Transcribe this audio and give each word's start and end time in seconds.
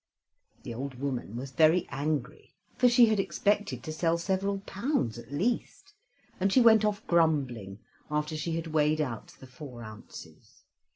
The 0.63 0.73
old 0.73 0.95
woman 0.95 1.35
was 1.35 1.51
very 1.51 1.85
angry, 1.89 2.55
for 2.75 2.89
she 2.89 3.05
had 3.05 3.19
expected 3.19 3.83
to 3.83 3.93
sell 3.93 4.17
several 4.17 4.61
pounds, 4.61 5.19
at 5.19 5.31
least; 5.31 5.93
and 6.39 6.51
she 6.51 6.59
went 6.59 6.83
off 6.83 7.05
grumbling, 7.05 7.77
after 8.09 8.35
she 8.35 8.55
had 8.55 8.65
weighed 8.65 8.99
out 8.99 9.35
the 9.39 9.45
four 9.45 9.83
ounces. 9.83 10.63